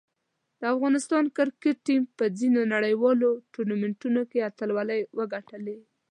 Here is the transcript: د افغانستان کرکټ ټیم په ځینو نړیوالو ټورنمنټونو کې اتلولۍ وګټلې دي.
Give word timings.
د 0.59 0.61
افغانستان 0.73 1.23
کرکټ 1.37 1.75
ټیم 1.87 2.01
په 2.17 2.25
ځینو 2.39 2.61
نړیوالو 2.73 3.29
ټورنمنټونو 3.53 4.21
کې 4.31 4.45
اتلولۍ 4.49 5.01
وګټلې 5.17 5.75
دي. 5.79 5.79